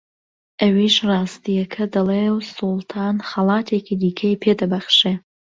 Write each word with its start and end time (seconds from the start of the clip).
ئەویش 0.61 0.95
ڕاستییەکە 1.09 1.83
دەڵێ 1.93 2.25
و 2.33 2.37
سوڵتان 2.53 3.15
خەڵاتێکی 3.29 3.95
دیکەی 4.03 4.39
پێ 4.41 4.51
دەبەخشێ 4.59 5.13